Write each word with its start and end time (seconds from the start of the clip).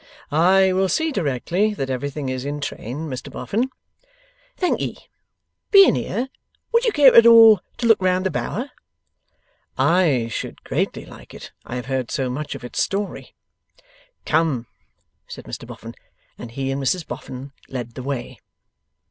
'I 0.31 0.73
will 0.73 0.89
see 0.89 1.11
directly 1.11 1.75
that 1.75 1.91
everything 1.91 2.27
is 2.27 2.43
in 2.43 2.59
train, 2.59 3.01
Mr 3.07 3.31
Boffin.' 3.31 3.69
'Thank'ee. 4.57 4.97
Being 5.69 5.93
here, 5.93 6.29
would 6.71 6.85
you 6.85 6.91
care 6.91 7.13
at 7.13 7.27
all 7.27 7.59
to 7.77 7.85
look 7.85 8.01
round 8.01 8.25
the 8.25 8.31
Bower?' 8.31 8.71
'I 9.77 10.29
should 10.31 10.63
greatly 10.63 11.05
like 11.05 11.35
it. 11.35 11.51
I 11.65 11.75
have 11.75 11.85
heard 11.85 12.09
so 12.09 12.31
much 12.31 12.55
of 12.55 12.63
its 12.63 12.81
story.' 12.81 13.35
'Come!' 14.25 14.65
said 15.27 15.45
Mr 15.45 15.67
Boffin. 15.67 15.93
And 16.35 16.49
he 16.49 16.71
and 16.71 16.81
Mrs 16.81 17.05
Boffin 17.07 17.51
led 17.69 17.93
the 17.93 18.01
way. 18.01 18.39